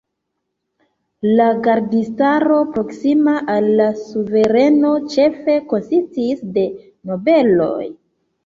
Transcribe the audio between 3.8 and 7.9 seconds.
la suvereno ĉefe konsistis de nobeloj.